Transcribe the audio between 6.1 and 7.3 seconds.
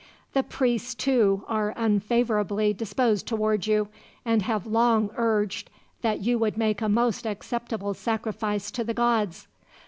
you would make a most